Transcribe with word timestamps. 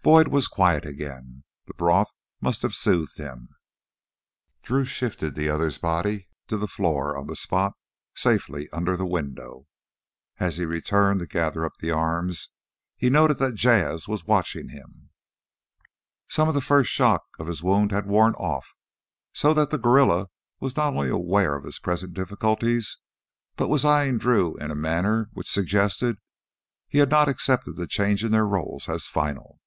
Boyd 0.00 0.28
was 0.28 0.48
quiet 0.48 0.86
again. 0.86 1.44
The 1.66 1.74
broth 1.74 2.14
must 2.40 2.62
have 2.62 2.74
soothed 2.74 3.18
him. 3.18 3.50
Drew 4.62 4.86
shifted 4.86 5.34
the 5.34 5.50
other's 5.50 5.76
body 5.76 6.28
to 6.46 6.56
the 6.56 6.66
floor 6.66 7.14
on 7.14 7.26
the 7.26 7.36
spot 7.36 7.72
of 7.72 8.18
safety 8.18 8.70
under 8.72 8.96
the 8.96 9.04
window. 9.04 9.66
As 10.40 10.56
he 10.56 10.64
returned 10.64 11.20
to 11.20 11.26
gather 11.26 11.62
up 11.66 11.74
the 11.76 11.90
arms 11.90 12.48
he 12.96 13.10
noted 13.10 13.36
that 13.40 13.54
Jas' 13.56 14.08
was 14.08 14.24
watching 14.24 14.70
him. 14.70 15.10
Some 16.30 16.48
of 16.48 16.54
the 16.54 16.62
first 16.62 16.90
shock 16.90 17.24
of 17.38 17.46
his 17.46 17.62
wound 17.62 17.92
had 17.92 18.06
worn 18.06 18.32
off 18.36 18.74
so 19.34 19.52
that 19.52 19.68
the 19.68 19.76
guerrilla 19.76 20.28
was 20.58 20.74
not 20.74 20.94
only 20.94 21.10
aware 21.10 21.54
of 21.54 21.64
his 21.64 21.78
present 21.78 22.14
difficulties 22.14 22.96
but 23.56 23.68
was 23.68 23.84
eyeing 23.84 24.16
Drew 24.16 24.56
in 24.56 24.70
a 24.70 24.74
manner 24.74 25.28
which 25.34 25.50
suggested 25.50 26.16
he 26.88 26.96
had 26.96 27.10
not 27.10 27.28
accepted 27.28 27.76
the 27.76 27.86
change 27.86 28.24
in 28.24 28.32
their 28.32 28.46
roles 28.46 28.88
as 28.88 29.04
final. 29.06 29.60